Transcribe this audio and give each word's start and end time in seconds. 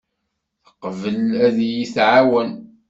Teqbel 0.65 1.23
ad 1.47 1.57
iyi-tɛawen. 1.67 2.49